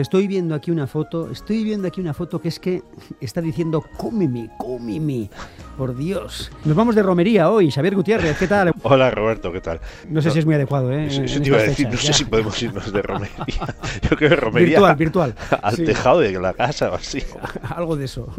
Estoy 0.00 0.26
viendo 0.26 0.54
aquí 0.54 0.70
una 0.70 0.86
foto, 0.86 1.30
estoy 1.30 1.64
viendo 1.64 1.88
aquí 1.88 2.00
una 2.00 2.14
foto 2.14 2.40
que 2.40 2.48
es 2.48 2.58
que 2.58 2.82
está 3.20 3.40
diciendo 3.40 3.84
cómeme, 3.96 4.50
cómeme. 4.58 5.30
Por 5.76 5.94
Dios. 5.94 6.50
Nos 6.64 6.74
vamos 6.74 6.94
de 6.94 7.02
romería 7.02 7.50
hoy, 7.50 7.70
Xavier 7.70 7.94
Gutiérrez, 7.94 8.38
¿qué 8.38 8.46
tal? 8.46 8.72
Hola 8.82 9.10
Roberto, 9.10 9.52
¿qué 9.52 9.60
tal? 9.60 9.78
No 10.08 10.22
sé 10.22 10.30
si 10.30 10.38
es 10.38 10.46
muy 10.46 10.54
adecuado, 10.54 10.90
¿eh? 10.92 11.06
Te 11.08 11.46
iba 11.46 11.58
a 11.58 11.62
decir, 11.62 11.88
no 11.90 11.96
sé 11.98 12.12
si 12.14 12.24
podemos 12.24 12.62
irnos 12.62 12.90
de 12.92 13.02
romería. 13.02 13.36
Yo 14.10 14.16
creo 14.16 14.30
que 14.30 14.36
romería 14.36 14.78
Virtual, 14.94 14.96
virtual. 14.96 15.34
al 15.62 15.76
Sí. 15.76 15.84
tejado 15.84 16.20
de 16.20 16.32
la 16.40 16.54
casa 16.54 16.90
o 16.90 16.94
así. 16.94 17.22
Algo 17.76 17.94
de 17.96 18.06
eso. 18.06 18.32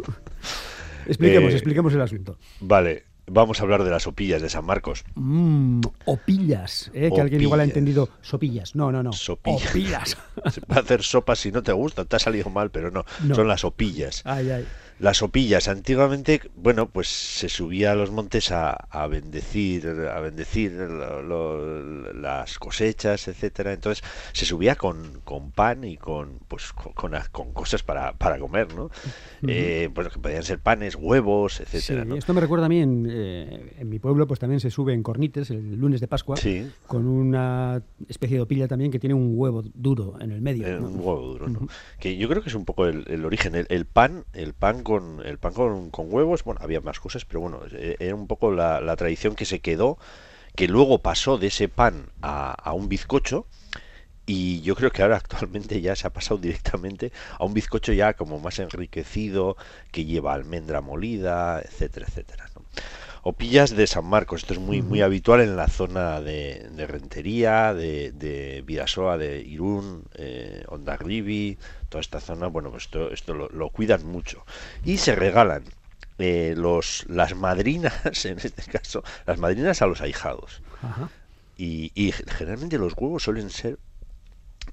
Expliquemos, 1.06 1.52
Eh, 1.52 1.56
expliquemos 1.56 1.94
el 1.94 2.00
asunto. 2.02 2.36
Vale, 2.60 3.04
vamos 3.30 3.60
a 3.60 3.62
hablar 3.62 3.84
de 3.84 3.90
las 3.90 4.06
opillas 4.06 4.42
de 4.42 4.48
San 4.48 4.64
Marcos. 4.64 5.04
Mmm, 5.14 5.80
opillas, 6.06 6.90
¿eh? 6.94 7.10
que 7.14 7.20
alguien 7.20 7.40
igual 7.42 7.60
ha 7.60 7.64
entendido 7.64 8.08
sopillas. 8.22 8.74
No, 8.74 8.90
no, 8.92 9.02
no. 9.02 9.12
Sopillas. 9.12 9.70
Opillas. 9.70 10.16
Se 10.52 10.60
puede 10.60 10.80
hacer 10.80 11.02
sopas 11.02 11.38
si 11.38 11.52
no 11.52 11.62
te 11.62 11.72
gusta, 11.72 12.04
te 12.04 12.16
ha 12.16 12.18
salido 12.18 12.50
mal, 12.50 12.70
pero 12.70 12.90
no, 12.90 13.04
No. 13.24 13.34
son 13.34 13.48
las 13.48 13.64
opillas. 13.64 14.22
Ay, 14.24 14.50
ay. 14.50 14.66
Las 15.00 15.22
opillas, 15.22 15.68
antiguamente, 15.68 16.40
bueno, 16.56 16.88
pues 16.88 17.06
se 17.06 17.48
subía 17.48 17.92
a 17.92 17.94
los 17.94 18.10
montes 18.10 18.50
a, 18.50 18.70
a 18.72 19.06
bendecir, 19.06 19.86
a 19.86 20.18
bendecir 20.20 20.72
lo- 20.72 21.22
lo- 21.22 22.12
las 22.14 22.58
cosechas, 22.58 23.28
etcétera. 23.28 23.72
Entonces 23.72 24.02
se 24.32 24.44
subía 24.44 24.74
con, 24.74 25.20
con 25.24 25.52
pan 25.52 25.84
y 25.84 25.96
con, 25.96 26.40
pues, 26.48 26.72
con, 26.72 27.12
con 27.30 27.52
cosas 27.52 27.84
para, 27.84 28.12
para 28.14 28.38
comer, 28.40 28.74
¿no? 28.74 28.90
Eh, 29.46 29.88
bueno, 29.94 30.10
que 30.10 30.18
podían 30.18 30.42
ser 30.42 30.58
panes, 30.58 30.96
huevos, 30.96 31.60
etcétera, 31.60 32.02
Sí, 32.02 32.08
¿no? 32.08 32.16
esto 32.16 32.34
me 32.34 32.40
recuerda 32.40 32.66
a 32.66 32.68
mí 32.68 32.80
en, 32.80 33.06
eh, 33.08 33.74
en 33.78 33.88
mi 33.88 34.00
pueblo, 34.00 34.26
pues 34.26 34.40
también 34.40 34.58
se 34.58 34.70
sube 34.70 34.94
en 34.94 35.04
Cornites 35.04 35.50
el 35.50 35.76
lunes 35.76 36.00
de 36.00 36.08
Pascua 36.08 36.36
Sí. 36.36 36.68
con 36.88 37.06
una 37.06 37.82
especie 38.08 38.36
de 38.38 38.42
opilla 38.42 38.66
también 38.66 38.90
que 38.90 38.98
tiene 38.98 39.14
un 39.14 39.32
huevo 39.36 39.62
duro 39.74 40.16
en 40.20 40.32
el 40.32 40.40
medio. 40.42 40.66
Eh, 40.66 40.78
¿no? 40.80 40.88
un 40.88 40.96
huevo 40.96 41.20
duro, 41.28 41.48
¿no? 41.48 41.68
Que 42.00 42.16
yo 42.16 42.28
creo 42.28 42.42
que 42.42 42.48
es 42.48 42.54
un 42.56 42.64
poco 42.64 42.86
el, 42.86 43.04
el 43.06 43.24
origen. 43.24 43.54
El, 43.54 43.66
el 43.70 43.84
pan, 43.86 44.24
el 44.32 44.54
pan 44.54 44.82
con 44.88 45.20
el 45.24 45.36
pan 45.38 45.52
con, 45.52 45.90
huevos, 46.12 46.44
bueno, 46.44 46.60
había 46.62 46.80
más 46.80 46.98
cosas, 46.98 47.26
pero 47.26 47.40
bueno, 47.40 47.60
eh, 47.72 47.96
era 48.00 48.14
un 48.14 48.26
poco 48.26 48.50
la, 48.50 48.80
la 48.80 48.96
tradición 48.96 49.34
que 49.34 49.44
se 49.44 49.60
quedó, 49.60 49.98
que 50.56 50.66
luego 50.66 51.00
pasó 51.02 51.36
de 51.36 51.48
ese 51.48 51.68
pan 51.68 52.10
a, 52.22 52.52
a 52.52 52.72
un 52.72 52.88
bizcocho. 52.88 53.46
Y 54.24 54.62
yo 54.62 54.74
creo 54.74 54.90
que 54.90 55.02
ahora 55.02 55.16
actualmente 55.22 55.80
ya 55.82 55.94
se 55.94 56.06
ha 56.06 56.10
pasado 56.10 56.38
directamente 56.38 57.12
a 57.38 57.44
un 57.44 57.52
bizcocho 57.52 57.92
ya 57.92 58.14
como 58.14 58.40
más 58.40 58.58
enriquecido, 58.58 59.58
que 59.92 60.06
lleva 60.06 60.32
almendra 60.32 60.80
molida, 60.80 61.60
etcétera, 61.60 62.06
etcétera. 62.08 62.48
¿no? 62.54 62.62
Opillas 63.28 63.76
de 63.76 63.86
San 63.86 64.06
Marcos, 64.06 64.40
esto 64.40 64.54
es 64.54 64.58
muy, 64.58 64.80
muy 64.80 65.02
habitual 65.02 65.42
en 65.42 65.54
la 65.54 65.68
zona 65.68 66.22
de, 66.22 66.66
de 66.70 66.86
Rentería, 66.86 67.74
de, 67.74 68.10
de 68.12 68.62
Vidasoa, 68.64 69.18
de 69.18 69.42
Irún, 69.42 70.04
eh, 70.14 70.64
Ondarribi, 70.68 71.58
toda 71.90 72.00
esta 72.00 72.20
zona, 72.20 72.46
bueno, 72.46 72.70
pues 72.70 72.84
esto, 72.84 73.10
esto 73.12 73.34
lo, 73.34 73.50
lo 73.50 73.68
cuidan 73.68 74.06
mucho. 74.06 74.46
Y 74.82 74.96
se 74.96 75.14
regalan 75.14 75.64
eh, 76.16 76.54
los, 76.56 77.04
las 77.06 77.34
madrinas, 77.36 77.92
en 78.24 78.38
este 78.38 78.62
caso, 78.62 79.04
las 79.26 79.36
madrinas 79.38 79.82
a 79.82 79.86
los 79.86 80.00
ahijados. 80.00 80.62
Ajá. 80.80 81.10
Y, 81.58 81.92
y 81.94 82.12
generalmente 82.12 82.78
los 82.78 82.94
huevos 82.96 83.24
suelen 83.24 83.50
ser, 83.50 83.78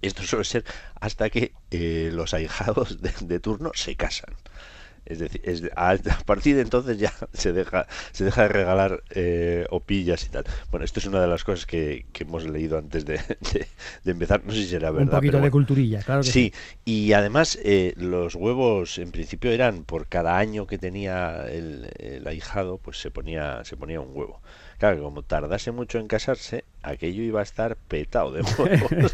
esto 0.01 0.23
suele 0.23 0.45
ser 0.45 0.63
hasta 1.01 1.29
que 1.29 1.51
eh, 1.71 2.09
los 2.13 2.33
ahijados 2.33 3.01
de, 3.01 3.11
de 3.19 3.39
turno 3.41 3.71
se 3.73 3.97
casan. 3.97 4.33
Es 5.05 5.19
decir, 5.19 5.41
es 5.43 5.63
a, 5.75 5.91
a 6.19 6.23
partir 6.25 6.55
de 6.55 6.61
entonces 6.61 6.97
ya 6.97 7.13
se 7.33 7.53
deja, 7.53 7.87
se 8.11 8.23
deja 8.25 8.43
de 8.43 8.47
regalar 8.49 9.03
eh, 9.11 9.65
opillas 9.69 10.25
y 10.25 10.29
tal. 10.29 10.45
Bueno, 10.71 10.83
esto 10.85 10.99
es 10.99 11.05
una 11.05 11.21
de 11.21 11.27
las 11.27 11.43
cosas 11.43 11.65
que, 11.65 12.05
que 12.11 12.23
hemos 12.23 12.45
leído 12.47 12.77
antes 12.77 13.05
de, 13.05 13.13
de- 13.53 13.67
de 14.03 14.11
empezar. 14.11 14.43
No 14.43 14.51
sé 14.51 14.59
si 14.59 14.67
será 14.67 14.91
verdad. 14.91 15.15
un 15.15 15.19
poquito 15.19 15.31
pero 15.33 15.37
de 15.43 15.49
bueno. 15.49 15.51
culturilla, 15.51 16.01
claro 16.03 16.23
que 16.23 16.31
sí. 16.31 16.51
Sí, 16.51 16.53
y 16.85 17.13
además 17.13 17.57
eh, 17.63 17.93
los 17.97 18.35
huevos 18.35 18.97
en 18.97 19.11
principio 19.11 19.51
eran 19.51 19.83
por 19.83 20.07
cada 20.07 20.37
año 20.37 20.67
que 20.67 20.77
tenía 20.77 21.45
el, 21.49 21.89
el 21.97 22.27
ahijado, 22.27 22.77
pues 22.77 22.99
se 22.99 23.11
ponía, 23.11 23.63
se 23.63 23.77
ponía 23.77 24.01
un 24.01 24.09
huevo. 24.15 24.41
Claro, 24.77 24.97
que 24.97 25.01
como 25.03 25.23
tardase 25.23 25.71
mucho 25.71 25.99
en 25.99 26.07
casarse, 26.07 26.65
aquello 26.83 27.23
iba 27.23 27.39
a 27.39 27.43
estar 27.43 27.75
petado 27.77 28.31
de 28.31 28.41
huevos. 28.41 29.13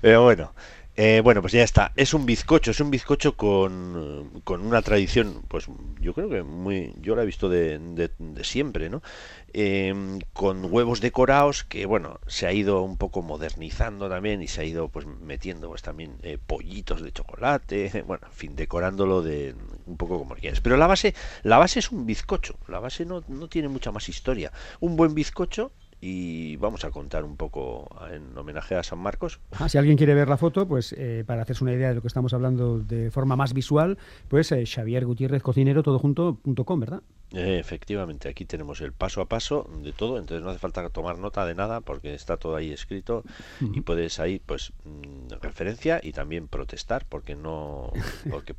Pero 0.00 0.22
bueno, 0.24 0.52
eh, 0.94 1.22
bueno, 1.24 1.40
pues 1.40 1.54
ya 1.54 1.62
está. 1.62 1.92
Es 1.96 2.12
un 2.12 2.26
bizcocho, 2.26 2.70
es 2.70 2.80
un 2.80 2.90
bizcocho 2.90 3.34
con, 3.34 4.42
con 4.44 4.60
una 4.60 4.82
tradición, 4.82 5.42
pues 5.48 5.66
yo 6.00 6.12
creo 6.12 6.28
que 6.28 6.42
muy, 6.42 6.94
yo 7.00 7.16
la 7.16 7.22
he 7.22 7.26
visto 7.26 7.48
de, 7.48 7.78
de- 7.78 8.44
siempre, 8.44 8.90
¿no? 8.90 9.02
Em, 9.54 10.18
con 10.34 10.66
huevos 10.70 11.00
decorados 11.00 11.64
que, 11.64 11.86
bueno, 11.86 12.20
se 12.26 12.46
ha 12.46 12.52
ido 12.52 12.82
un 12.82 12.96
poco 12.98 13.22
modernizando 13.22 14.08
también 14.08 14.42
y 14.42 14.48
se 14.48 14.60
ha 14.62 14.64
ido 14.64 14.88
pues 14.88 15.06
metiendo 15.06 15.68
pues 15.68 15.80
también 15.82 16.16
eh, 16.22 16.38
pollitos 16.44 17.02
de 17.02 17.12
chocolate, 17.12 18.02
bueno, 18.06 18.26
en 18.26 18.32
fin, 18.32 18.56
decorándolo 18.56 19.22
de 19.22 19.54
un 19.86 19.96
poco 19.96 20.18
como 20.18 20.34
quieras. 20.34 20.60
Pero 20.60 20.76
la 20.76 20.86
base, 20.86 21.14
la 21.42 21.56
base 21.58 21.78
es 21.78 21.90
un 21.90 22.04
bizcocho, 22.04 22.58
la 22.68 22.80
base 22.80 23.06
no, 23.06 23.24
no 23.28 23.48
tiene 23.48 23.68
mucha 23.68 23.92
más 23.92 24.08
historia. 24.10 24.52
Un 24.80 24.96
buen 24.96 25.14
bizcocho 25.14 25.72
y 26.04 26.56
vamos 26.56 26.84
a 26.84 26.90
contar 26.90 27.22
un 27.24 27.36
poco 27.36 27.88
en 28.12 28.36
homenaje 28.36 28.74
a 28.74 28.82
San 28.82 28.98
Marcos 28.98 29.40
Ah, 29.52 29.68
si 29.68 29.78
alguien 29.78 29.96
quiere 29.96 30.14
ver 30.14 30.28
la 30.28 30.36
foto, 30.36 30.66
pues 30.66 30.92
eh, 30.98 31.22
para 31.24 31.42
hacerse 31.42 31.62
una 31.62 31.72
idea 31.72 31.90
de 31.90 31.94
lo 31.94 32.00
que 32.02 32.08
estamos 32.08 32.34
hablando 32.34 32.80
de 32.80 33.12
forma 33.12 33.36
más 33.36 33.54
visual, 33.54 33.96
pues 34.28 34.50
eh, 34.50 34.64
Xavier 34.66 35.06
Gutiérrez 35.06 35.42
Cocinero, 35.42 35.84
todo 35.84 36.00
junto, 36.00 36.38
com, 36.66 36.80
¿verdad? 36.80 37.02
Eh, 37.34 37.58
Efectivamente, 37.58 38.28
aquí 38.28 38.44
tenemos 38.44 38.80
el 38.82 38.92
paso 38.92 39.20
a 39.22 39.26
paso 39.26 39.66
de 39.82 39.92
todo, 39.92 40.18
entonces 40.18 40.44
no 40.44 40.50
hace 40.50 40.58
falta 40.58 40.88
tomar 40.90 41.18
nota 41.18 41.46
de 41.46 41.54
nada 41.54 41.80
porque 41.80 42.12
está 42.14 42.36
todo 42.36 42.56
ahí 42.56 42.70
escrito 42.72 43.24
y 43.60 43.80
puedes 43.80 44.20
ahí 44.20 44.38
pues 44.38 44.72
mm, 44.84 45.40
referencia 45.40 45.98
y 46.02 46.12
también 46.12 46.46
protestar 46.48 47.06
porque 47.08 47.34
no 47.34 47.90
porque, 48.30 48.54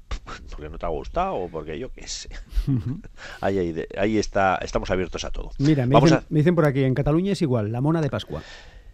porque 0.50 0.70
no 0.70 0.78
te 0.80 0.86
ha 0.86 0.90
gustado 0.90 1.36
o 1.36 1.50
porque 1.50 1.78
yo 1.78 1.92
qué 1.92 2.08
sé. 2.08 2.30
ahí, 3.42 3.60
ahí, 3.60 3.86
ahí 3.98 4.18
está, 4.18 4.56
estamos 4.62 4.90
abiertos 4.90 5.24
a 5.24 5.30
todo. 5.32 5.52
Mira, 5.60 5.86
me 5.86 5.94
Vamos 5.94 6.10
dicen, 6.10 6.24
a- 6.24 6.28
me 6.30 6.40
dicen 6.40 6.56
por 6.56 6.66
aquí, 6.66 6.84
en 6.84 6.96
Cataluña 6.96 7.34
es 7.34 7.42
igual, 7.42 7.72
la 7.72 7.80
mona 7.82 8.02
de 8.02 8.10
Pascua. 8.10 8.42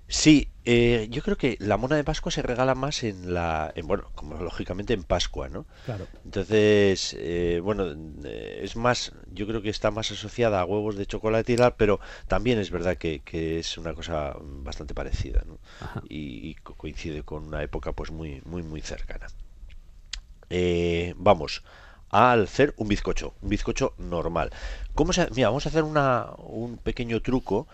Sí, 0.08 0.50
eh, 0.74 1.08
yo 1.10 1.22
creo 1.24 1.38
que 1.38 1.58
la 1.60 1.78
mona 1.78 1.96
de 1.98 2.04
Pascua 2.04 2.32
se 2.32 2.42
regala 2.42 2.76
más 2.76 3.04
en 3.04 3.34
la, 3.34 3.72
en, 3.76 3.88
bueno, 3.88 4.12
como 4.16 4.36
lógicamente 4.50 4.94
en 4.94 5.04
Pascua, 5.04 5.50
¿no? 5.50 5.66
Claro. 5.82 6.10
Entonces, 6.26 7.16
eh, 7.20 7.60
bueno, 7.64 7.86
eh, 8.26 8.62
es 8.64 8.76
más, 8.76 9.14
yo 9.34 9.48
creo 9.48 9.62
que 9.64 9.70
está 9.70 9.92
más 9.92 10.12
asociada 10.12 10.62
a 10.62 10.66
huevos 10.66 10.96
de 10.98 11.06
chocolate 11.08 11.54
y 11.54 11.58
tal, 11.58 11.76
pero 11.78 12.00
también 12.28 12.60
es 12.60 12.72
verdad 12.72 12.98
que, 12.98 13.22
que 13.22 13.60
es 13.60 13.78
una 13.78 13.94
cosa 13.96 14.36
bastante 14.42 14.94
parecida, 14.96 15.44
¿no? 15.48 15.60
Ajá. 15.80 16.04
Y, 16.10 16.50
y 16.50 16.56
co- 16.56 16.76
coincide 16.76 17.24
con 17.24 17.46
una 17.46 17.64
época 17.64 17.94
pues 17.94 18.12
muy, 18.12 18.42
muy, 18.46 18.64
muy 18.64 18.82
cercana. 18.82 19.28
Eh, 20.50 21.14
vamos 21.18 21.64
a 22.10 22.34
hacer 22.34 22.74
un 22.78 22.88
bizcocho, 22.88 23.34
un 23.42 23.50
bizcocho 23.50 23.94
normal. 23.98 24.50
¿Cómo 24.96 25.14
se, 25.14 25.28
mira, 25.36 25.50
vamos 25.50 25.66
a 25.66 25.70
hacer 25.70 25.84
una, 25.84 26.32
un 26.38 26.78
pequeño 26.78 27.22
truco. 27.22 27.68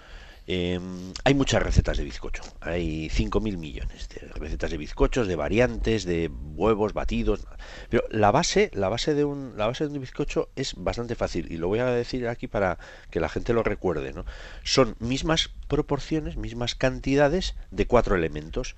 Eh, 0.48 0.80
hay 1.24 1.34
muchas 1.34 1.64
recetas 1.64 1.98
de 1.98 2.04
bizcocho, 2.04 2.44
hay 2.62 3.10
5.000 3.10 3.58
millones 3.58 4.08
de 4.10 4.28
recetas 4.36 4.70
de 4.70 4.78
bizcochos, 4.78 5.28
de 5.28 5.36
variantes, 5.36 6.06
de 6.06 6.30
huevos 6.56 6.94
batidos, 6.94 7.48
pero 7.90 8.04
la 8.12 8.30
base, 8.30 8.70
la 8.74 8.90
base 8.90 9.16
de 9.16 9.26
un, 9.26 9.58
la 9.58 9.66
base 9.66 9.88
de 9.88 9.94
un 9.94 10.02
bizcocho 10.02 10.50
es 10.56 10.76
bastante 10.76 11.16
fácil 11.16 11.52
y 11.52 11.58
lo 11.58 11.68
voy 11.68 11.80
a 11.80 11.86
decir 11.86 12.28
aquí 12.28 12.48
para 12.48 12.78
que 13.10 13.20
la 13.20 13.30
gente 13.30 13.54
lo 13.54 13.64
recuerde, 13.64 14.14
¿no? 14.14 14.26
Son 14.64 14.96
mismas 15.00 15.50
proporciones, 15.68 16.38
mismas 16.38 16.76
cantidades 16.76 17.56
de 17.72 17.88
cuatro 17.88 18.16
elementos, 18.16 18.76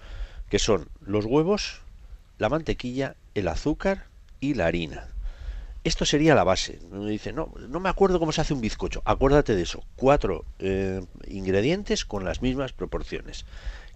que 0.50 0.60
son 0.60 0.88
los 1.02 1.26
huevos, 1.26 1.82
la 2.38 2.48
mantequilla, 2.48 3.18
el 3.36 3.50
azúcar 3.50 4.06
y 4.40 4.54
la 4.54 4.68
harina. 4.68 5.10
Esto 5.88 6.04
sería 6.04 6.36
la 6.36 6.44
base. 6.44 6.80
Uno 6.92 7.06
dice, 7.06 7.32
no, 7.32 7.54
no 7.70 7.80
me 7.80 7.88
acuerdo 7.88 8.20
cómo 8.20 8.34
se 8.34 8.42
hace 8.42 8.54
un 8.54 8.60
bizcocho. 8.60 9.02
Acuérdate 9.06 9.56
de 9.56 9.62
eso. 9.62 9.86
Cuatro 9.96 10.44
eh, 10.60 11.02
ingredientes 11.30 12.04
con 12.04 12.26
las 12.26 12.42
mismas 12.42 12.74
proporciones. 12.74 13.46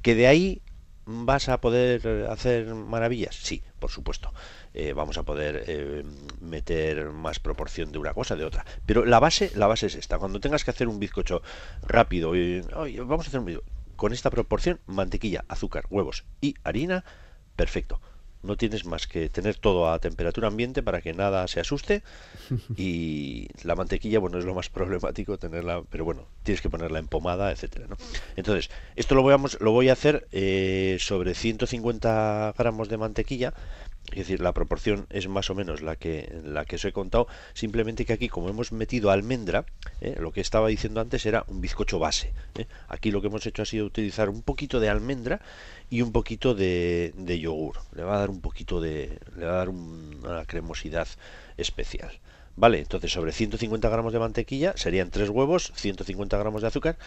Que 0.02 0.16
de 0.16 0.28
ahí 0.28 0.62
vas 1.06 1.50
a 1.50 1.60
poder 1.60 2.30
hacer 2.30 2.74
maravillas. 2.74 3.36
Sí, 3.36 3.62
por 3.78 3.92
supuesto. 3.92 4.32
Eh, 4.74 4.94
vamos 4.94 5.18
a 5.18 5.24
poder 5.24 5.66
eh, 5.68 6.06
meter 6.40 7.10
más 7.10 7.40
proporción 7.40 7.92
de 7.92 7.98
una 8.00 8.14
cosa 8.14 8.38
de 8.38 8.46
otra. 8.46 8.66
Pero 8.86 9.04
la 9.04 9.20
base, 9.20 9.52
la 9.56 9.68
base 9.68 9.88
es 9.88 9.96
esta. 9.96 10.18
Cuando 10.18 10.40
tengas 10.40 10.64
que 10.64 10.72
hacer 10.72 10.88
un 10.88 10.98
bizcocho 10.98 11.42
rápido 11.82 12.38
y 12.38 12.62
"Oye, 12.74 13.02
vamos 13.02 13.26
a 13.26 13.28
hacer 13.28 13.42
un 13.42 13.48
bizcocho 13.48 13.70
con 13.98 14.14
esta 14.14 14.30
proporción, 14.32 14.80
mantequilla, 14.86 15.44
azúcar, 15.50 15.88
huevos 15.90 16.24
y 16.40 16.56
harina, 16.64 17.04
perfecto. 17.58 18.00
No 18.44 18.58
tienes 18.58 18.86
más 18.86 19.08
que 19.08 19.30
tener 19.30 19.56
todo 19.56 19.92
a 19.92 20.00
temperatura 20.00 20.48
ambiente 20.48 20.82
para 20.82 21.02
que 21.02 21.14
nada 21.14 21.48
se 21.48 21.60
asuste. 21.60 22.04
Y 22.78 23.48
la 23.64 23.76
mantequilla, 23.76 24.20
bueno, 24.20 24.40
es 24.40 24.46
lo 24.46 24.56
más 24.56 24.70
problemático 24.70 25.38
tenerla, 25.38 25.84
pero 25.90 26.06
bueno, 26.06 26.26
tienes 26.44 26.62
que 26.62 26.70
ponerla 26.70 27.00
en 27.00 27.08
pomada, 27.08 27.52
etcétera, 27.52 27.88
¿no? 27.88 27.98
Entonces, 28.36 28.70
esto 28.96 29.16
lo 29.16 29.22
voy 29.22 29.34
a, 29.34 29.40
lo 29.60 29.72
voy 29.72 29.90
a 29.90 29.94
hacer 29.94 30.28
eh, 30.32 30.98
sobre 31.00 31.36
150 31.36 32.54
gramos 32.58 32.90
de 32.90 32.98
mantequilla. 32.98 33.54
Es 34.12 34.28
decir, 34.28 34.42
la 34.42 34.54
proporción 34.54 35.08
es 35.10 35.28
más 35.28 35.50
o 35.50 35.56
menos 35.56 35.82
la 35.82 35.96
que, 35.96 36.42
la 36.44 36.66
que 36.66 36.76
os 36.76 36.86
he 36.86 36.92
contado, 36.92 37.28
simplemente 37.54 38.06
que 38.06 38.14
aquí 38.14 38.30
como 38.30 38.50
hemos 38.50 38.72
metido 38.72 39.10
almendra, 39.12 39.66
¿eh? 40.02 40.16
lo 40.20 40.32
que 40.32 40.42
estaba 40.42 40.68
diciendo 40.68 41.02
antes 41.02 41.26
era 41.26 41.46
un 41.48 41.62
bizcocho 41.62 42.00
base. 42.00 42.34
¿eh? 42.56 42.68
Aquí 42.88 43.12
lo 43.12 43.22
que 43.22 43.28
hemos 43.28 43.46
hecho 43.46 43.62
ha 43.62 43.66
sido 43.66 43.86
utilizar 43.86 44.30
un 44.30 44.42
poquito 44.42 44.80
de 44.80 44.90
almendra 44.90 45.42
y 45.90 46.02
un 46.02 46.12
poquito 46.12 46.54
de, 46.54 47.14
yogur. 47.40 47.78
Le 47.96 48.04
va 48.04 48.16
a 48.16 48.20
dar 48.20 48.30
un 48.30 48.42
poquito 48.42 48.82
de... 48.82 49.18
le 49.38 49.46
va 49.46 49.54
a 49.54 49.56
dar 49.58 49.70
una 49.70 50.46
cremosidad 50.46 51.08
especial. 51.58 52.20
Vale, 52.56 52.80
entonces 52.80 53.12
sobre 53.12 53.32
150 53.32 53.90
gramos 53.90 54.14
de 54.14 54.20
mantequilla 54.20 54.74
serían 54.76 55.10
3 55.10 55.30
huevos, 55.30 55.72
150 55.76 56.38
gramos 56.38 56.62
de 56.62 56.68
azúcar, 56.68 56.98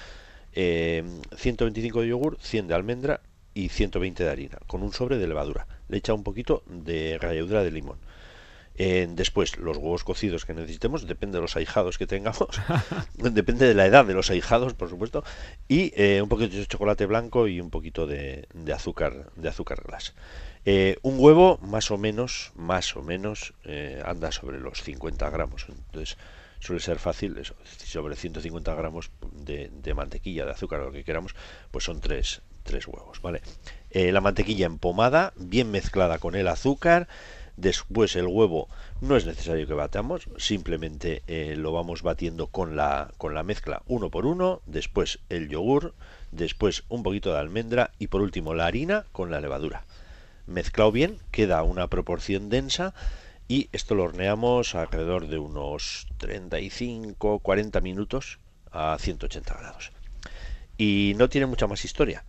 125 0.55 2.01
de 2.01 2.09
yogur, 2.09 2.39
100 2.41 2.69
de 2.69 2.75
almendra 2.75 3.21
y 3.55 3.69
120 3.69 4.25
de 4.25 4.31
harina, 4.31 4.59
con 4.67 4.83
un 4.83 4.93
sobre 4.93 5.17
de 5.17 5.29
levadura. 5.29 5.67
Le 5.89 5.99
echa 5.99 6.13
un 6.13 6.25
poquito 6.25 6.63
de 6.67 7.19
ralladura 7.21 7.63
de 7.63 7.71
limón. 7.71 7.99
después, 8.77 9.57
los 9.59 9.77
huevos 9.77 10.03
cocidos 10.03 10.45
que 10.45 10.53
necesitemos, 10.53 11.07
depende 11.07 11.39
de 11.39 11.43
los 11.43 11.57
ahijados 11.57 11.97
que 11.97 12.09
tengamos, 12.09 12.49
depende 13.15 13.69
de 13.69 13.75
la 13.75 13.87
edad 13.87 14.05
de 14.05 14.15
los 14.15 14.31
ahijados, 14.31 14.75
por 14.75 14.91
supuesto, 14.91 15.23
y 15.69 15.93
eh, 15.95 16.21
un 16.21 16.29
poquito 16.29 16.57
de 16.57 16.67
chocolate 16.67 17.07
blanco 17.07 17.47
y 17.47 17.61
un 17.61 17.71
poquito 17.71 18.07
de, 18.07 18.49
azúcar 18.75 19.31
de 19.37 19.49
azúcar 19.49 19.83
glas. 19.87 20.15
Eh, 20.67 20.97
un 21.03 21.17
huevo, 21.19 21.59
más 21.63 21.91
o 21.91 21.99
menos, 21.99 22.53
más 22.57 22.97
o 22.97 23.03
menos, 23.03 23.55
eh, 23.65 24.03
anda 24.05 24.33
sobre 24.33 24.59
los 24.59 24.83
50 24.83 25.31
gramos. 25.31 25.67
Entonces, 25.69 26.17
suele 26.59 26.81
ser 26.81 26.99
fácil, 26.99 27.37
eso, 27.37 27.55
sobre 27.85 28.17
150 28.17 28.75
gramos 28.75 29.11
de, 29.33 29.71
de 29.71 29.95
mantequilla, 29.95 30.47
de 30.47 30.53
azúcar, 30.53 30.81
lo 30.81 30.91
que 30.91 31.05
queramos, 31.05 31.37
pues 31.71 31.85
son 31.85 32.01
tres, 32.01 32.41
tres 32.65 32.89
huevos, 32.89 33.23
¿vale? 33.23 33.43
Eh, 33.91 34.11
la 34.11 34.21
mantequilla 34.21 34.67
empomada, 34.67 35.33
bien 35.37 35.71
mezclada 35.71 36.19
con 36.19 36.35
el 36.35 36.49
azúcar. 36.49 37.07
Después 37.57 38.17
el 38.17 38.27
huevo 38.27 38.69
no 39.01 39.17
es 39.17 39.27
necesario 39.27 39.69
que 39.69 39.75
batamos, 39.75 40.29
simplemente 40.39 41.23
eh, 41.29 41.55
lo 41.57 41.71
vamos 41.71 42.03
batiendo 42.03 42.49
con 42.49 42.75
la, 42.75 43.13
con 43.17 43.33
la 43.33 43.45
mezcla 43.45 43.83
uno 43.87 44.11
por 44.11 44.27
uno. 44.27 44.61
Después 44.67 45.21
el 45.29 45.49
yogur, 45.49 45.95
después 46.33 46.83
un 46.89 47.05
poquito 47.05 47.33
de 47.33 47.39
almendra 47.39 47.93
y 48.01 48.09
por 48.09 48.23
último 48.23 48.55
la 48.55 48.67
harina 48.67 49.05
con 49.13 49.31
la 49.31 49.41
levadura. 49.41 49.85
Mezclado 50.47 50.91
bien, 50.91 51.19
queda 51.31 51.63
una 51.63 51.87
proporción 51.87 52.49
densa 52.49 52.93
y 53.47 53.69
esto 53.73 53.95
lo 53.95 54.05
horneamos 54.05 54.75
alrededor 54.75 55.29
de 55.29 55.39
unos 55.39 56.09
35-40 56.19 57.81
minutos 57.83 58.41
a 58.73 58.97
180 58.99 59.55
grados. 59.55 59.93
Y 60.77 61.13
no 61.17 61.29
tiene 61.29 61.47
mucha 61.47 61.69
más 61.69 61.85
historia. 61.85 62.25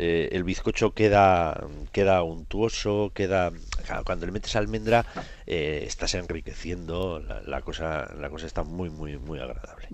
Eh, 0.00 0.28
el 0.30 0.44
bizcocho 0.44 0.92
queda, 0.92 1.66
queda 1.90 2.22
untuoso, 2.22 3.10
queda 3.12 3.50
cuando 4.04 4.26
le 4.26 4.32
metes 4.32 4.54
almendra 4.54 5.04
eh, 5.44 5.82
estás 5.88 6.14
enriqueciendo 6.14 7.18
la, 7.18 7.62
cosa, 7.62 8.08
la 8.14 8.30
cosa 8.30 8.46
está 8.46 8.62
muy 8.62 8.90
muy 8.90 9.18
muy 9.18 9.40
agradable. 9.40 9.88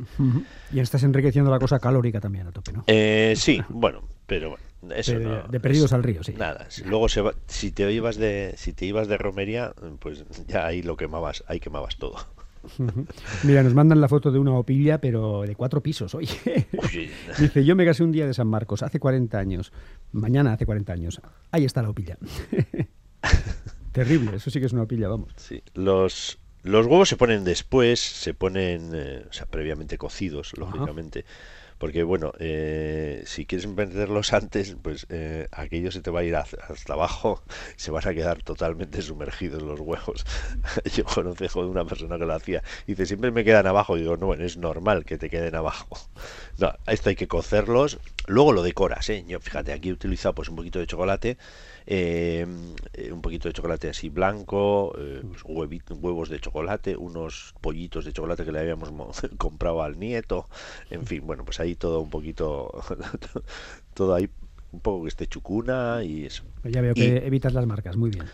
Y 0.70 0.80
estás 0.80 1.04
enriqueciendo 1.04 1.50
la 1.50 1.58
cosa 1.58 1.78
calórica 1.78 2.20
también 2.20 2.46
a 2.46 2.52
tope, 2.52 2.72
¿no? 2.72 2.84
Eh, 2.86 3.32
sí, 3.34 3.62
bueno, 3.70 4.02
pero 4.26 4.58
eso 4.94 5.18
de, 5.18 5.42
de 5.48 5.60
perdidos 5.60 5.94
al 5.94 6.02
río, 6.02 6.22
sí. 6.22 6.34
Nada, 6.34 6.68
luego 6.84 7.08
se 7.08 7.22
si 7.46 7.72
te 7.72 7.90
ibas 7.90 8.16
de 8.16 8.52
si 8.58 8.74
te 8.74 8.84
ibas 8.84 9.08
de 9.08 9.16
romería, 9.16 9.72
pues 10.00 10.22
ya 10.46 10.66
ahí 10.66 10.82
lo 10.82 10.98
quemabas, 10.98 11.44
ahí 11.48 11.60
quemabas 11.60 11.96
todo. 11.96 12.16
Mira, 13.44 13.62
nos 13.62 13.74
mandan 13.74 14.00
la 14.00 14.08
foto 14.08 14.30
de 14.30 14.38
una 14.38 14.52
opilla, 14.52 15.00
pero 15.00 15.42
de 15.42 15.54
cuatro 15.54 15.82
pisos, 15.82 16.14
oye. 16.14 16.34
Dice, 17.38 17.64
yo 17.64 17.76
me 17.76 17.84
casé 17.84 18.04
un 18.04 18.12
día 18.12 18.26
de 18.26 18.34
San 18.34 18.48
Marcos, 18.48 18.82
hace 18.82 18.98
40 18.98 19.38
años. 19.38 19.72
Mañana 20.12 20.52
hace 20.52 20.66
40 20.66 20.92
años. 20.92 21.20
Ahí 21.50 21.64
está 21.64 21.82
la 21.82 21.90
opilla. 21.90 22.18
Terrible, 23.92 24.36
eso 24.36 24.50
sí 24.50 24.60
que 24.60 24.66
es 24.66 24.72
una 24.72 24.82
opilla, 24.82 25.08
vamos. 25.08 25.32
Sí, 25.36 25.62
los, 25.74 26.38
los 26.62 26.86
huevos 26.86 27.08
se 27.08 27.16
ponen 27.16 27.44
después, 27.44 28.00
se 28.00 28.34
ponen, 28.34 28.90
eh, 28.92 29.24
o 29.28 29.32
sea, 29.32 29.46
previamente 29.46 29.98
cocidos, 29.98 30.52
lógicamente 30.58 31.24
porque 31.84 32.02
bueno, 32.02 32.32
eh, 32.38 33.24
si 33.26 33.44
quieres 33.44 33.74
venderlos 33.74 34.32
antes, 34.32 34.74
pues 34.80 35.06
eh, 35.10 35.48
aquello 35.52 35.90
se 35.92 36.00
te 36.00 36.10
va 36.10 36.20
a 36.20 36.24
ir 36.24 36.34
hasta 36.34 36.94
abajo, 36.94 37.42
se 37.76 37.90
van 37.90 38.08
a 38.08 38.14
quedar 38.14 38.42
totalmente 38.42 39.02
sumergidos 39.02 39.62
los 39.62 39.80
huevos. 39.80 40.24
Yo 40.96 41.04
conozco 41.04 41.62
de 41.62 41.68
una 41.68 41.84
persona 41.84 42.16
que 42.18 42.24
lo 42.24 42.32
hacía, 42.32 42.62
y 42.86 42.92
dice, 42.92 43.04
siempre 43.04 43.30
me 43.32 43.44
quedan 43.44 43.66
abajo, 43.66 43.98
y 43.98 44.00
digo, 44.00 44.16
no, 44.16 44.32
es 44.32 44.56
normal 44.56 45.04
que 45.04 45.18
te 45.18 45.28
queden 45.28 45.56
abajo. 45.56 45.98
No, 46.56 46.72
esto 46.86 47.08
hay 47.08 47.16
que 47.16 47.26
cocerlos, 47.26 47.98
luego 48.26 48.52
lo 48.52 48.62
decoras, 48.62 49.08
¿eh? 49.10 49.24
Yo, 49.26 49.40
fíjate, 49.40 49.72
aquí 49.72 49.88
he 49.88 49.92
utilizado 49.92 50.34
pues 50.34 50.48
un 50.48 50.56
poquito 50.56 50.78
de 50.78 50.86
chocolate, 50.86 51.36
eh, 51.86 52.46
un 53.10 53.20
poquito 53.22 53.48
de 53.48 53.52
chocolate 53.52 53.88
así 53.88 54.08
blanco, 54.08 54.94
eh, 54.96 55.22
pues, 55.26 55.42
huevos 55.44 56.28
de 56.28 56.38
chocolate, 56.38 56.96
unos 56.96 57.54
pollitos 57.60 58.04
de 58.04 58.12
chocolate 58.12 58.44
que 58.44 58.52
le 58.52 58.60
habíamos 58.60 58.90
comprado 59.38 59.82
al 59.82 59.98
nieto, 59.98 60.48
en 60.90 61.04
fin, 61.06 61.26
bueno, 61.26 61.44
pues 61.44 61.58
ahí 61.58 61.74
todo 61.74 62.00
un 62.00 62.10
poquito, 62.10 62.70
todo 63.94 64.14
ahí 64.14 64.28
un 64.70 64.80
poco 64.80 65.02
que 65.02 65.08
esté 65.08 65.26
chucuna 65.26 66.04
y 66.04 66.26
eso. 66.26 66.44
Ya 66.64 66.80
veo 66.80 66.94
que 66.94 67.18
evitas 67.18 67.52
las 67.52 67.66
marcas, 67.66 67.96
muy 67.96 68.10
bien. 68.10 68.26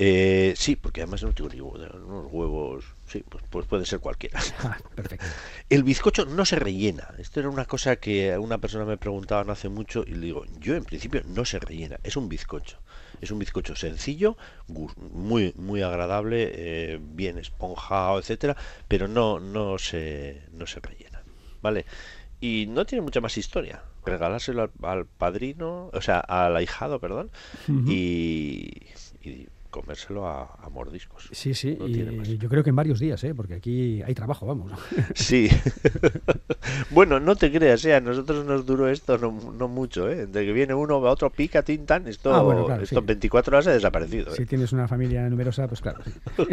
Eh, 0.00 0.54
sí, 0.56 0.76
porque 0.76 1.02
además 1.02 1.24
no 1.24 1.32
tengo 1.32 1.50
ni 1.50 1.60
unos 1.60 2.32
huevos. 2.32 2.84
Sí, 3.08 3.24
pues, 3.28 3.42
pues, 3.50 3.66
puede 3.66 3.84
ser 3.84 4.00
cualquiera. 4.00 4.40
Ah, 4.60 4.78
perfecto. 4.94 5.24
El 5.68 5.82
bizcocho 5.82 6.24
no 6.26 6.44
se 6.44 6.56
rellena. 6.56 7.08
Esto 7.18 7.40
era 7.40 7.48
una 7.48 7.64
cosa 7.64 7.96
que 7.96 8.36
una 8.38 8.58
persona 8.58 8.84
me 8.84 8.96
preguntaba 8.96 9.44
no 9.44 9.52
hace 9.52 9.68
mucho 9.68 10.04
y 10.06 10.12
le 10.12 10.26
digo, 10.26 10.44
yo 10.58 10.74
en 10.74 10.84
principio 10.84 11.22
no 11.26 11.44
se 11.44 11.58
rellena, 11.58 11.98
es 12.04 12.16
un 12.16 12.28
bizcocho. 12.28 12.78
Es 13.20 13.30
un 13.30 13.38
bizcocho 13.38 13.74
sencillo, 13.74 14.36
muy 14.68 15.52
muy 15.56 15.82
agradable, 15.82 16.52
eh, 16.54 17.00
bien 17.00 17.38
esponjado, 17.38 18.18
etcétera, 18.18 18.56
pero 18.86 19.08
no 19.08 19.40
no 19.40 19.78
se 19.78 20.42
no 20.52 20.66
se 20.66 20.80
rellena, 20.80 21.22
¿vale? 21.62 21.86
Y 22.40 22.66
no 22.68 22.86
tiene 22.86 23.02
mucha 23.02 23.20
más 23.20 23.36
historia. 23.36 23.82
Regalárselo 24.04 24.70
al, 24.82 25.06
padrino, 25.06 25.90
o 25.92 26.00
sea, 26.00 26.20
al 26.20 26.56
ahijado, 26.56 27.00
perdón, 27.00 27.30
y 27.86 28.86
comérselo 29.70 30.26
a, 30.26 30.68
mordiscos. 30.70 31.28
Sí, 31.32 31.54
sí, 31.54 31.78
y 31.86 32.38
yo 32.38 32.48
creo 32.48 32.62
que 32.62 32.70
en 32.70 32.76
varios 32.76 32.98
días, 32.98 33.22
¿eh? 33.24 33.34
porque 33.34 33.54
aquí 33.54 34.02
hay 34.02 34.14
trabajo, 34.14 34.46
vamos. 34.46 34.72
Sí. 35.14 35.48
bueno, 36.90 37.20
no 37.20 37.36
te 37.36 37.50
creas, 37.50 37.84
¿eh? 37.84 37.94
a 37.94 38.00
nosotros 38.00 38.44
nos 38.44 38.64
duró 38.66 38.88
esto 38.88 39.18
no, 39.18 39.52
no 39.52 39.68
mucho, 39.68 40.08
¿eh? 40.08 40.26
de 40.26 40.46
que 40.46 40.52
viene 40.52 40.74
uno 40.74 40.96
a 40.96 41.10
otro, 41.10 41.30
pica, 41.30 41.62
tintan, 41.62 42.06
esto, 42.08 42.34
ah, 42.34 42.78
esto 42.82 43.02
24 43.02 43.56
horas 43.56 43.66
ha 43.66 43.72
desaparecido. 43.72 44.34
Si 44.34 44.42
¿eh? 44.42 44.46
tienes 44.46 44.72
una 44.72 44.88
familia 44.88 45.28
numerosa, 45.28 45.66
pues 45.68 45.80
claro. 45.80 46.00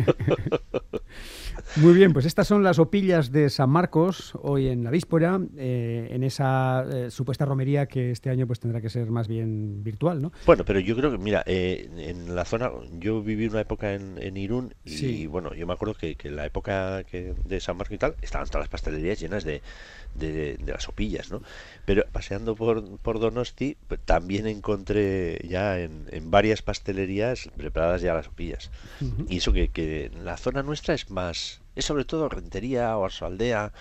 Muy 1.78 1.94
bien, 1.94 2.14
pues 2.14 2.26
estas 2.26 2.48
son 2.48 2.64
las 2.64 2.80
opillas 2.80 3.32
de 3.32 3.50
San 3.50 3.70
Marcos 3.70 4.34
hoy 4.42 4.68
en 4.68 4.84
la 4.84 4.92
víspora, 4.92 5.42
eh, 5.58 6.08
en 6.12 6.24
esa 6.24 6.86
eh, 6.90 7.12
supuesta 7.12 7.44
romería 7.44 7.86
que 7.86 8.12
este 8.12 8.30
año 8.30 8.48
pues 8.48 8.60
tendrá 8.62 8.80
que 8.80 8.90
ser 8.90 9.12
más 9.12 9.28
bien 9.28 9.84
virtual, 9.84 10.22
¿no? 10.22 10.32
Bueno, 10.46 10.64
pero 10.64 10.80
yo 10.80 10.96
creo 10.96 11.12
que, 11.12 11.18
mira, 11.18 11.44
eh, 11.46 11.90
en 11.98 12.34
la 12.34 12.46
zona, 12.46 12.72
yo 13.00 13.22
viví 13.22 13.48
una 13.48 13.62
época 13.62 13.94
en, 13.94 14.38
Irún 14.38 14.74
y 14.86 15.28
bueno, 15.28 15.54
yo 15.54 15.68
me 15.68 15.74
acuerdo 15.74 15.96
que, 15.96 16.16
en 16.24 16.36
la 16.36 16.46
época 16.46 17.04
que, 17.04 17.34
de 17.46 17.60
San 17.60 17.78
Marcos 17.78 17.96
y 17.96 17.98
tal, 17.98 18.16
estaban 18.22 18.48
todas 18.48 18.64
las 18.64 18.70
pastelerías 18.70 19.20
llenas 19.20 19.44
de, 19.44 19.62
de, 20.16 20.58
las 20.66 20.88
opillas, 20.88 21.32
¿no? 21.32 21.42
Pero 21.86 22.06
paseando 22.12 22.56
por, 22.56 22.98
por 23.00 23.20
Donosti, 23.20 23.78
pues, 23.88 24.00
también 24.02 24.48
encontré 24.48 25.46
ya 25.48 25.80
en, 25.80 26.06
en, 26.12 26.32
varias 26.32 26.62
pastelerías 26.62 27.50
preparadas 27.58 28.02
ya 28.02 28.14
las 28.14 28.28
opillas. 28.28 28.72
Y 29.28 29.38
eso 29.38 29.52
que, 29.54 29.70
que 29.70 30.12
la 30.24 30.38
zona 30.38 30.64
nuestra 30.64 30.94
es 30.94 31.10
más 31.10 31.55
es 31.76 31.86
sobre 31.86 32.06
todo 32.06 32.30
Rentería, 32.30 32.98
o 32.98 33.08
Aldea, 33.22 33.72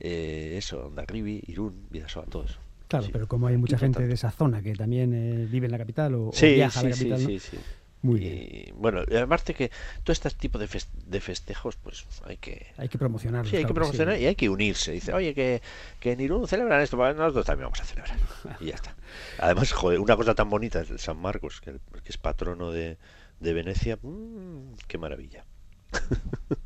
eh, 0.00 0.54
eso, 0.58 0.86
Ondarribi, 0.86 1.42
Irún, 1.46 1.86
Vidasoa, 1.90 2.24
todo 2.24 2.44
eso. 2.44 2.58
Claro, 2.88 3.06
pero 3.12 3.26
como 3.26 3.48
hay 3.48 3.56
mucha 3.56 3.78
gente 3.78 4.06
de 4.06 4.14
esa 4.14 4.30
zona 4.30 4.62
que 4.62 4.74
también 4.74 5.12
eh, 5.12 5.46
vive 5.46 5.66
en 5.66 5.72
la 5.72 5.78
capital 5.78 6.14
o, 6.14 6.30
viaja 6.30 6.80
a 6.80 6.82
la 6.84 6.90
capital, 6.90 7.18
sí, 7.18 7.40
sí, 7.40 7.50
sí. 7.50 7.58
Muy 8.02 8.20
y, 8.20 8.72
Bueno, 8.76 9.02
aparte 9.20 9.54
que 9.54 9.70
todo 10.04 10.12
este 10.12 10.30
tipo 10.30 10.58
de, 10.58 10.68
de, 11.06 11.20
festejos, 11.20 11.76
pues 11.76 12.04
hay 12.24 12.36
que... 12.36 12.66
Hay 12.76 12.88
que 12.88 12.98
promocionarlos. 12.98 13.50
Sí, 13.50 13.56
hay 13.56 13.64
que 13.64 13.74
promocionar 13.74 14.18
y 14.20 14.26
hay 14.26 14.36
que 14.36 14.48
unirse. 14.48 14.92
Dice, 14.92 15.12
oye, 15.12 15.34
que, 15.34 15.62
que 15.98 16.12
en 16.12 16.20
Irún 16.20 16.46
celebran 16.46 16.80
esto, 16.80 16.96
nosotros 16.96 17.46
también 17.46 17.66
vamos 17.66 17.80
a 17.80 17.84
celebrar. 17.84 18.16
y 18.60 18.66
ya 18.66 18.74
está. 18.74 18.94
Además, 19.38 19.72
joder, 19.72 19.98
una 19.98 20.14
cosa 20.14 20.34
tan 20.34 20.48
bonita 20.48 20.82
es 20.82 20.90
el 20.90 20.98
San 20.98 21.18
Marcos, 21.18 21.60
que, 21.60 21.78
es 22.04 22.18
patrono 22.18 22.70
de, 22.70 22.98
de 23.40 23.52
Venecia. 23.52 23.98
Mmm, 24.00 24.74
qué 24.86 24.98
maravilla. 24.98 25.44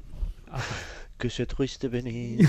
que 1.21 1.30
se 1.30 1.47
triste 1.47 1.88
venir. 1.88 2.49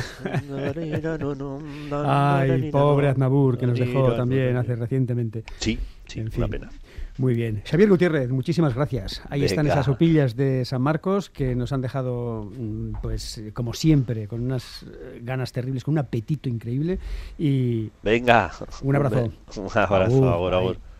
Ay, 1.91 2.71
pobre 2.71 3.09
Aznabur, 3.09 3.57
que 3.57 3.67
nos 3.67 3.77
dejó 3.77 4.13
también 4.13 4.55
hace 4.55 4.75
recientemente. 4.75 5.43
Sí, 5.59 5.77
sí, 6.07 6.23
una 6.37 6.47
pena. 6.47 6.69
Muy 7.17 7.35
bien. 7.35 7.61
Xavier 7.69 7.89
Gutiérrez, 7.89 8.29
muchísimas 8.29 8.73
gracias. 8.73 9.21
Ahí 9.29 9.43
están 9.43 9.67
esas 9.67 9.87
opillas 9.87 10.35
de 10.35 10.65
San 10.65 10.81
Marcos 10.81 11.29
que 11.29 11.55
nos 11.55 11.73
han 11.73 11.81
dejado, 11.81 12.49
mm, 12.57 12.93
pues, 13.01 13.43
como 13.53 13.73
siempre, 13.73 14.27
con 14.27 14.41
unas 14.41 14.83
eh, 14.83 15.19
ganas 15.21 15.51
terribles, 15.51 15.83
con 15.83 15.93
un 15.93 15.99
apetito 15.99 16.49
increíble. 16.49 16.97
Y. 17.37 17.91
Venga. 18.01 18.51
Un 18.81 18.95
abrazo. 18.95 19.31
Un 19.57 19.69
abrazo, 19.75 20.29
ahora, 20.29 20.57
ahora. 20.57 20.79